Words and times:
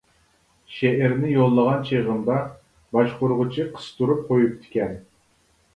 شېئىرنى 0.77 1.29
يوللىغان 1.33 1.85
چېغىمدا، 1.91 2.39
باشقۇرغۇچى 2.97 3.69
قىستۇرۇپ 3.77 4.29
قويۇپتىكەن. 4.33 4.99